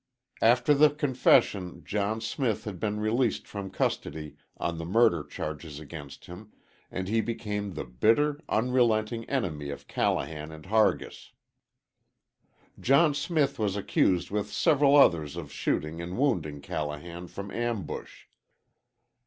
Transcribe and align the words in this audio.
After 0.41 0.73
the 0.73 0.89
confession 0.89 1.83
John 1.85 2.21
Smith 2.21 2.63
had 2.63 2.79
been 2.79 2.99
released 2.99 3.47
from 3.47 3.69
custody 3.69 4.35
on 4.57 4.79
the 4.79 4.83
murder 4.83 5.23
charges 5.23 5.79
against 5.79 6.25
him, 6.25 6.51
and 6.89 7.07
he 7.07 7.21
became 7.21 7.69
the 7.75 7.83
bitter, 7.83 8.39
unrelenting 8.49 9.29
enemy 9.29 9.69
of 9.69 9.87
Callahan 9.87 10.51
and 10.51 10.65
Hargis. 10.65 11.33
John 12.79 13.13
Smith 13.13 13.59
was 13.59 13.75
accused 13.75 14.31
with 14.31 14.51
several 14.51 14.95
others 14.95 15.35
of 15.35 15.51
shooting 15.51 16.01
and 16.01 16.17
wounding 16.17 16.61
Callahan 16.61 17.27
from 17.27 17.51
ambush. 17.51 18.23